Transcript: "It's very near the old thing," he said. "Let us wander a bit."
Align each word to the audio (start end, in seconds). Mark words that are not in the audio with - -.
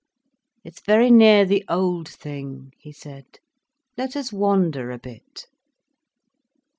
"It's 0.63 0.81
very 0.81 1.11
near 1.11 1.45
the 1.45 1.63
old 1.69 2.09
thing," 2.09 2.71
he 2.79 2.91
said. 2.91 3.37
"Let 3.99 4.15
us 4.15 4.33
wander 4.33 4.89
a 4.89 4.97
bit." 4.97 5.45